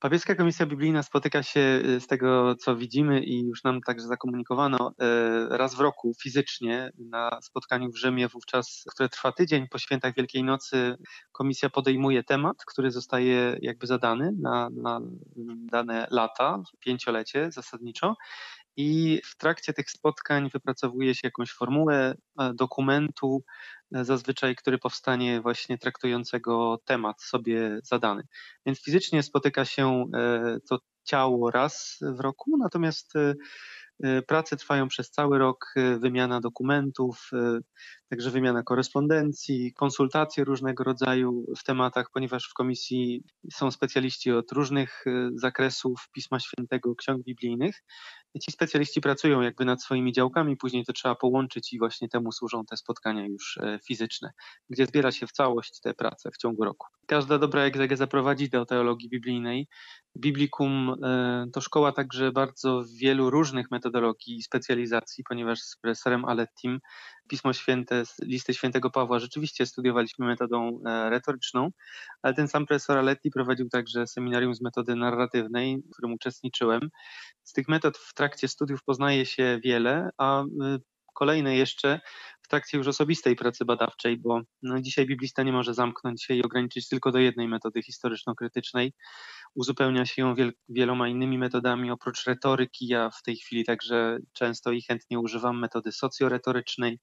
Papieska 0.00 0.34
Komisja 0.34 0.66
Biblijna 0.66 1.02
spotyka 1.02 1.42
się 1.42 1.60
y, 1.60 2.00
z 2.00 2.06
tego, 2.06 2.54
co 2.54 2.76
widzimy 2.76 3.24
i 3.24 3.40
już 3.40 3.64
nam 3.64 3.80
także 3.80 4.06
zakomunikowano 4.06 4.90
y, 4.90 5.56
raz 5.56 5.74
w 5.74 5.80
roku 5.80 6.12
fizycznie 6.22 6.90
na 6.98 7.38
spotkaniu 7.42 7.92
w 7.92 7.96
Rzymie, 7.96 8.28
wówczas, 8.28 8.84
które 8.90 9.08
trwa 9.08 9.32
tydzień 9.32 9.68
po 9.68 9.78
świętach 9.78 10.14
Wielkiej 10.14 10.44
Nocy. 10.44 10.96
Komisja 11.32 11.70
podejmuje 11.70 12.24
temat, 12.24 12.56
który 12.66 12.90
zostaje 12.90 13.58
jakby 13.62 13.86
zadany 13.86 14.32
na, 14.40 14.68
na 14.70 15.00
dane 15.70 16.06
lata, 16.10 16.62
pięciolecie 16.80 17.52
zasadniczo 17.52 18.14
i 18.78 19.20
w 19.24 19.36
trakcie 19.36 19.72
tych 19.72 19.90
spotkań 19.90 20.50
wypracowuje 20.50 21.14
się 21.14 21.20
jakąś 21.24 21.52
formułę 21.52 22.14
e, 22.40 22.54
dokumentu, 22.54 23.44
e, 23.94 24.04
zazwyczaj, 24.04 24.56
który 24.56 24.78
powstanie 24.78 25.40
właśnie 25.40 25.78
traktującego 25.78 26.78
temat 26.84 27.22
sobie 27.22 27.78
zadany. 27.82 28.22
Więc 28.66 28.82
fizycznie 28.84 29.22
spotyka 29.22 29.64
się 29.64 30.04
e, 30.14 30.56
to 30.68 30.78
ciało 31.04 31.50
raz 31.50 31.98
w 32.02 32.20
roku, 32.20 32.56
natomiast 32.58 33.12
prace 34.26 34.56
trwają 34.56 34.88
przez 34.88 35.10
cały 35.10 35.38
rok, 35.38 35.74
wymiana 35.98 36.40
dokumentów, 36.40 37.30
także 38.10 38.30
wymiana 38.30 38.62
korespondencji, 38.62 39.72
konsultacje 39.74 40.44
różnego 40.44 40.84
rodzaju 40.84 41.44
w 41.58 41.64
tematach, 41.64 42.10
ponieważ 42.14 42.48
w 42.50 42.54
komisji 42.54 43.22
są 43.52 43.70
specjaliści 43.70 44.32
od 44.32 44.52
różnych 44.52 45.04
zakresów 45.34 46.08
Pisma 46.12 46.40
Świętego, 46.40 46.94
ksiąg 46.94 47.24
biblijnych 47.24 47.82
ci 48.40 48.52
specjaliści 48.52 49.00
pracują 49.00 49.40
jakby 49.40 49.64
nad 49.64 49.82
swoimi 49.82 50.12
działkami, 50.12 50.56
później 50.56 50.84
to 50.84 50.92
trzeba 50.92 51.14
połączyć 51.14 51.72
i 51.72 51.78
właśnie 51.78 52.08
temu 52.08 52.32
służą 52.32 52.64
te 52.64 52.76
spotkania 52.76 53.26
już 53.26 53.56
e, 53.56 53.78
fizyczne, 53.86 54.32
gdzie 54.70 54.86
zbiera 54.86 55.12
się 55.12 55.26
w 55.26 55.32
całość 55.32 55.80
te 55.80 55.94
prace 55.94 56.30
w 56.30 56.36
ciągu 56.36 56.64
roku. 56.64 56.86
Każda 57.06 57.38
dobra 57.38 57.62
egzegeza 57.62 58.06
prowadzi 58.06 58.48
do 58.48 58.66
teologii 58.66 59.08
biblijnej. 59.08 59.68
Biblikum 60.18 60.94
e, 61.02 61.46
to 61.52 61.60
szkoła 61.60 61.92
także 61.92 62.32
bardzo 62.32 62.84
wielu 63.00 63.30
różnych 63.30 63.70
metodologii 63.70 64.36
i 64.36 64.42
specjalizacji, 64.42 65.24
ponieważ 65.28 65.60
z 65.60 65.76
profesorem 65.76 66.24
Alettim 66.24 66.78
Pismo 67.28 67.52
Święte, 67.52 68.02
listy 68.22 68.54
świętego 68.54 68.90
Pawła 68.90 69.18
rzeczywiście 69.18 69.66
studiowaliśmy 69.66 70.26
metodą 70.26 70.80
e, 70.86 71.10
retoryczną, 71.10 71.70
ale 72.22 72.34
ten 72.34 72.48
sam 72.48 72.66
profesor 72.66 72.98
Aletti 72.98 73.30
prowadził 73.30 73.68
także 73.68 74.06
seminarium 74.06 74.54
z 74.54 74.60
metody 74.60 74.96
narratywnej, 74.96 75.78
w 75.78 75.92
którym 75.92 76.12
uczestniczyłem. 76.12 76.90
Z 77.42 77.52
tych 77.52 77.68
metod 77.68 77.98
w 77.98 78.14
trakcie 78.14 78.48
studiów 78.48 78.84
poznaje 78.84 79.26
się 79.26 79.60
wiele, 79.64 80.10
a 80.18 80.42
y, 80.42 80.46
kolejne 81.14 81.56
jeszcze 81.56 82.00
w 82.48 82.50
trakcie 82.50 82.78
już 82.78 82.88
osobistej 82.88 83.36
pracy 83.36 83.64
badawczej, 83.64 84.16
bo 84.16 84.40
no, 84.62 84.80
dzisiaj 84.80 85.06
biblista 85.06 85.42
nie 85.42 85.52
może 85.52 85.74
zamknąć 85.74 86.24
się 86.24 86.34
i 86.34 86.42
ograniczyć 86.42 86.88
tylko 86.88 87.12
do 87.12 87.18
jednej 87.18 87.48
metody 87.48 87.82
historyczno-krytycznej. 87.82 88.92
Uzupełnia 89.54 90.06
się 90.06 90.22
ją 90.22 90.34
wiel 90.34 90.52
wieloma 90.68 91.08
innymi 91.08 91.38
metodami. 91.38 91.90
Oprócz 91.90 92.24
retoryki, 92.24 92.86
ja 92.86 93.10
w 93.10 93.22
tej 93.22 93.36
chwili 93.36 93.64
także 93.64 94.18
często 94.32 94.72
i 94.72 94.82
chętnie 94.82 95.18
używam 95.20 95.58
metody 95.58 95.92
socjoretorycznej 95.92 96.98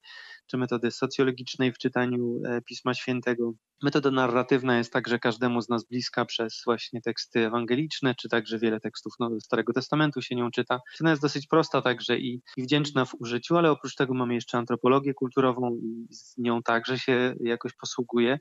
czy 0.48 0.58
metody 0.58 0.92
socjologicznej 0.92 1.74
w 1.74 1.78
czytaniu 1.78 2.42
e, 2.46 2.62
Pisma 2.62 2.94
Świętego. 2.94 3.54
Metoda 3.84 4.12
narratywna 4.12 4.78
jest 4.78 4.94
także 4.94 5.20
każdemu 5.20 5.62
z 5.62 5.70
nas 5.70 5.86
bliska 5.86 6.26
przez 6.26 6.62
właśnie 6.66 7.02
teksty 7.02 7.48
ewangeliczne, 7.48 8.16
czy 8.16 8.30
także 8.30 8.60
wiele 8.60 8.80
tekstów 8.80 9.14
no, 9.20 9.30
Starego 9.44 9.74
Testamentu 9.74 10.22
się 10.22 10.36
nią 10.36 10.52
czyta. 10.52 10.80
Ona 11.02 11.10
jest 11.10 11.22
dosyć 11.22 11.48
prosta 11.48 11.82
także 11.82 12.18
i, 12.18 12.42
i 12.58 12.64
wdzięczna 12.64 13.06
w 13.06 13.16
użyciu, 13.20 13.58
ale 13.58 13.72
oprócz 13.72 13.96
tego 13.96 14.14
mamy 14.14 14.34
jeszcze 14.34 14.58
antropologię 14.58 15.14
kulturową 15.14 15.35
i 15.84 16.08
z 16.16 16.38
nią 16.38 16.64
także 16.64 17.00
się 17.00 17.36
jakoś 17.40 17.74
posługuje 17.74 18.40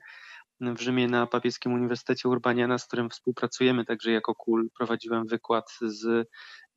w 0.61 0.81
Rzymie 0.81 1.07
na 1.07 1.27
Papieskim 1.27 1.73
Uniwersytecie 1.73 2.29
Urbaniana, 2.29 2.77
z 2.77 2.87
którym 2.87 3.09
współpracujemy 3.09 3.85
także 3.85 4.11
jako 4.11 4.35
KUL. 4.35 4.69
Prowadziłem 4.77 5.27
wykład 5.27 5.71
z 5.81 6.27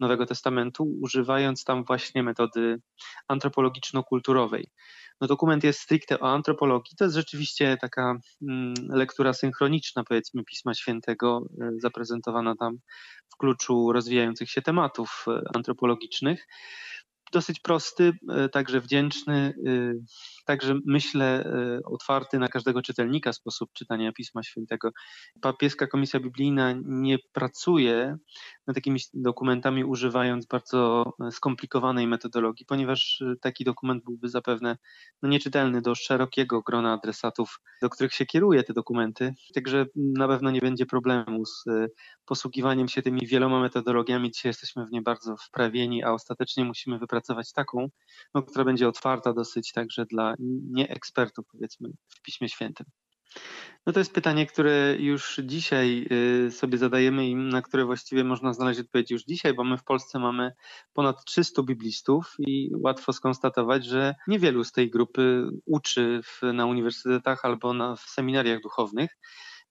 Nowego 0.01 0.27
Testamentu, 0.27 0.99
używając 1.03 1.65
tam 1.65 1.85
właśnie 1.85 2.23
metody 2.23 2.81
antropologiczno-kulturowej. 3.29 4.65
No 5.21 5.27
dokument 5.27 5.65
jest 5.65 5.81
stricte 5.81 6.21
o 6.21 6.33
antropologii. 6.33 6.97
To 6.97 7.05
jest 7.05 7.17
rzeczywiście 7.17 7.77
taka 7.81 8.15
mm, 8.43 8.75
lektura 8.89 9.33
synchroniczna, 9.33 10.05
powiedzmy, 10.05 10.45
Pisma 10.45 10.75
Świętego, 10.75 11.49
e, 11.61 11.71
zaprezentowana 11.79 12.57
tam 12.57 12.77
w 13.35 13.37
kluczu 13.37 13.93
rozwijających 13.93 14.51
się 14.51 14.63
tematów 14.63 15.25
e, 15.29 15.41
antropologicznych 15.55 16.47
dosyć 17.33 17.61
prosty, 17.61 18.13
e, 18.31 18.49
także 18.49 18.81
wdzięczny, 18.81 19.55
e, 19.67 19.93
także 20.49 20.75
myślę 20.87 21.45
e, 21.45 21.81
otwarty 21.85 22.39
na 22.39 22.49
każdego 22.49 22.83
czytelnika 22.83 23.33
sposób 23.33 23.73
czytania 23.73 24.13
Pisma 24.13 24.43
Świętego. 24.43 24.91
Papieska 25.41 25.87
Komisja 25.87 26.21
Biblijna 26.21 26.75
nie 26.85 27.19
pracuje 27.33 28.17
nad 28.67 28.75
takimi 28.75 29.01
dokumentami 29.15 29.85
używając 29.85 30.47
bardzo 30.47 31.13
skomplikowanej 31.31 32.07
metodologii, 32.07 32.67
ponieważ 32.67 33.23
taki 33.41 33.65
dokument 33.65 34.05
byłby 34.05 34.29
zapewne 34.29 34.77
no, 35.23 35.29
nieczytelny 35.29 35.83
do 35.83 35.95
szerokiego 35.95 36.63
grona 36.63 36.93
adresatów, 36.93 37.61
do 37.83 37.91
których 37.91 38.15
się 38.15 38.27
kieruje 38.27 38.63
te 38.63 38.73
dokumenty. 38.73 39.35
Także 39.55 39.87
na 39.97 40.29
pewno 40.29 40.51
nie 40.51 40.61
będzie 40.61 40.87
problemu 40.87 41.47
z 41.47 41.65
posługiwaniem 42.27 42.89
się 42.89 43.03
tymi 43.03 43.27
wieloma 43.27 43.61
metodologiami. 43.61 44.31
Dzisiaj 44.31 44.51
jesteśmy 44.51 44.87
w 44.87 44.91
nie 44.91 45.03
bardzo 45.03 45.37
wprawieni, 45.37 46.05
a 46.05 46.13
ostatecznie 46.13 46.65
musimy 46.65 46.99
wypracować 46.99 47.53
taką, 47.53 47.89
no, 48.35 48.43
która 48.43 48.65
będzie 48.65 48.89
otwarta 48.89 49.33
dosyć 49.33 49.73
także 49.73 50.07
dla 50.07 50.35
nieekspertów, 50.71 51.47
powiedzmy, 51.53 51.89
w 52.09 52.23
Piśmie 52.23 52.49
Świętym. 52.49 52.87
No 53.87 53.93
to 53.93 53.99
jest 53.99 54.13
pytanie, 54.13 54.47
które 54.47 54.97
już 54.99 55.41
dzisiaj 55.45 56.07
y, 56.47 56.51
sobie 56.51 56.79
zadajemy 56.79 57.29
i 57.29 57.35
na 57.35 57.63
które 57.63 57.85
właściwie 57.85 58.25
można 58.25 58.53
znaleźć 58.53 58.81
odpowiedź 58.81 59.11
już 59.11 59.25
dzisiaj, 59.25 59.55
bo 59.55 59.65
my 59.65 59.79
w 59.79 59.85
Polsce 59.85 60.19
mamy 60.19 60.53
ponad 60.93 61.25
300 61.25 61.63
biblistów 61.63 62.35
i 62.39 62.71
łatwo 62.77 63.13
skonstatować, 63.13 63.85
że 63.85 64.15
niewielu 64.27 64.65
z 64.65 64.73
tej 64.73 64.91
grupy 64.91 65.49
uczy 65.67 66.21
w, 66.25 66.53
na 66.53 66.67
uniwersytetach 66.67 67.45
albo 67.45 67.75
na, 67.75 67.97
w 67.97 68.01
seminariach 68.01 68.61
duchownych. 68.61 69.11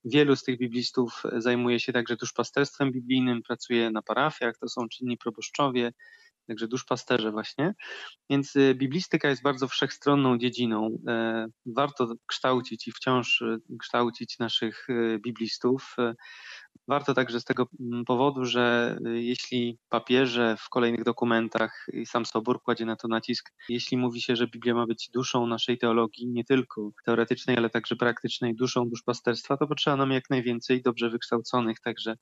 Wielu 0.06 0.36
z 0.36 0.44
tych 0.44 0.58
biblistów 0.58 1.24
zajmuje 1.38 1.80
się 1.80 1.94
także 1.94 2.16
duszpasterstwem 2.16 2.92
biblijnym, 2.92 3.42
pracuje 3.44 3.92
na 3.92 4.02
parafiach, 4.02 4.58
to 4.58 4.68
są 4.68 4.90
czynni 4.90 5.18
proboszczowie, 5.18 5.94
także 6.48 6.68
duszpasterze 6.68 7.32
właśnie. 7.32 7.74
Więc 8.30 8.56
y, 8.56 8.76
biblistyka 8.76 9.30
jest 9.30 9.44
bardzo 9.44 9.68
wszechstronną 9.68 10.38
dziedziną. 10.38 10.98
E, 11.08 11.48
warto 11.66 12.14
kształcić 12.26 12.88
i 12.88 12.92
wciąż 12.92 13.42
y, 13.42 13.58
kształcić 13.80 14.40
naszych 14.40 14.90
y, 14.90 15.20
biblistów. 15.24 15.96
Warto 16.88 17.14
także 17.14 17.40
z 17.40 17.44
tego 17.44 17.68
mm, 17.80 18.06
powodu, 18.06 18.46
że 18.46 18.98
jeśli 19.06 19.78
papieże 19.90 20.56
w 20.60 20.70
kolejnych 20.70 21.04
dokumentach 21.04 21.86
i 21.94 22.06
sam 22.06 22.26
Sobór 22.26 22.62
kładzie 22.62 22.86
na 22.86 22.96
to 22.96 23.08
nacisk, 23.08 23.50
jeśli 23.70 23.98
mówi 23.98 24.22
się, 24.22 24.36
że 24.36 24.48
Biblia 24.48 24.74
ma 24.74 24.86
być 24.88 25.10
duszą 25.14 25.48
naszej 25.48 25.78
teologii, 25.78 26.28
nie 26.28 26.44
tylko 26.44 26.90
teoretycznej, 27.06 27.58
ale 27.58 27.70
także 27.70 27.96
praktycznej, 27.96 28.56
duszą 28.56 28.90
duszpasterstwa, 28.90 29.58
to 29.58 29.68
potrzeba 29.68 29.98
nam 29.98 30.12
jak 30.12 30.30
najwięcej 30.30 30.82
dobrze 30.82 31.10
wykształconych 31.10 31.80
także 31.80 32.16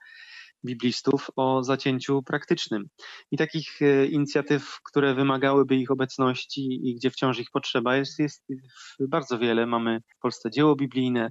biblistów 0.66 1.28
o 1.36 1.64
zacięciu 1.64 2.24
praktycznym. 2.24 2.84
I 3.32 3.38
takich 3.38 3.82
e, 3.82 4.06
inicjatyw, 4.06 4.80
które 4.84 5.16
wymagałyby 5.16 5.76
ich 5.76 5.92
obecności 5.92 6.90
i 6.90 6.96
gdzie 6.96 7.12
wciąż 7.12 7.40
ich 7.40 7.52
potrzeba, 7.52 7.96
jest, 7.96 8.20
jest 8.20 8.44
bardzo 9.00 9.40
wiele. 9.40 9.66
Mamy 9.66 10.00
w 10.18 10.20
Polsce 10.22 10.52
dzieło 10.52 10.76
biblijne, 10.76 11.30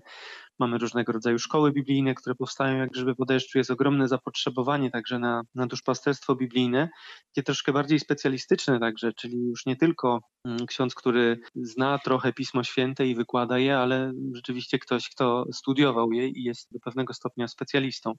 Mamy 0.58 0.78
różnego 0.78 1.12
rodzaju 1.12 1.38
szkoły 1.38 1.72
biblijne, 1.72 2.14
które 2.14 2.34
powstają 2.34 2.78
jak 2.78 2.90
grzyby 2.90 3.14
po 3.14 3.24
deszczu. 3.24 3.58
Jest 3.58 3.70
ogromne 3.70 4.08
zapotrzebowanie 4.08 4.90
także 4.90 5.18
na, 5.18 5.42
na 5.54 5.66
duszpasterstwo 5.66 6.36
biblijne, 6.36 6.88
takie 7.34 7.42
troszkę 7.42 7.72
bardziej 7.72 8.00
specjalistyczne 8.00 8.80
także, 8.80 9.12
czyli 9.12 9.38
już 9.38 9.66
nie 9.66 9.76
tylko 9.76 10.20
ksiądz, 10.68 10.94
który 10.94 11.40
zna 11.54 11.98
trochę 11.98 12.32
Pismo 12.32 12.64
Święte 12.64 13.06
i 13.06 13.14
wykłada 13.14 13.58
je, 13.58 13.78
ale 13.78 14.12
rzeczywiście 14.34 14.78
ktoś, 14.78 15.08
kto 15.08 15.44
studiował 15.52 16.12
je 16.12 16.28
i 16.28 16.42
jest 16.42 16.72
do 16.72 16.80
pewnego 16.80 17.14
stopnia 17.14 17.48
specjalistą. 17.48 18.12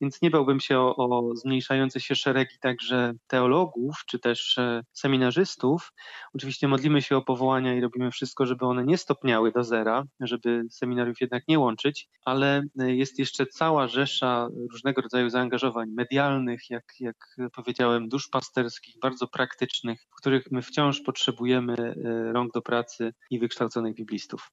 Więc 0.00 0.22
nie 0.22 0.30
bałbym 0.30 0.60
się 0.60 0.78
o, 0.78 0.96
o 0.96 1.36
zmniejszające 1.36 2.00
się 2.00 2.14
szeregi 2.14 2.56
także 2.60 3.12
teologów, 3.26 3.94
czy 4.06 4.18
też 4.18 4.58
e, 4.58 4.82
seminarzystów. 4.92 5.92
Oczywiście 6.34 6.68
modlimy 6.68 7.02
się 7.02 7.16
o 7.16 7.22
powołania 7.22 7.74
i 7.74 7.80
robimy 7.80 8.10
wszystko, 8.10 8.46
żeby 8.46 8.66
one 8.66 8.84
nie 8.84 8.98
stopniały 8.98 9.52
do 9.52 9.64
zera, 9.64 10.04
żeby 10.20 10.62
seminariów 10.70 11.20
jednak 11.20 11.42
nie 11.48 11.58
łączyć, 11.58 12.08
ale 12.24 12.62
e, 12.80 12.94
jest 12.94 13.18
jeszcze 13.18 13.46
cała 13.46 13.88
rzesza 13.88 14.48
różnego 14.72 15.02
rodzaju 15.02 15.30
zaangażowań 15.30 15.88
medialnych, 15.90 16.70
jak, 16.70 16.84
jak 17.00 17.36
powiedziałem, 17.52 18.08
duszpasterskich, 18.08 18.98
bardzo 19.02 19.26
praktycznych, 19.26 20.00
w 20.10 20.14
których 20.20 20.50
my 20.50 20.62
wciąż 20.62 21.00
potrzebujemy 21.00 21.57
e, 21.70 22.32
rąk 22.32 22.52
do 22.52 22.62
pracy 22.62 23.12
i 23.30 23.38
wykształconych 23.38 23.94
biblistów. 23.94 24.50